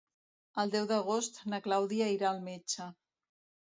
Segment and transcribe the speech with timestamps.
[0.63, 2.93] El deu d'agost na Clàudia irà al metge.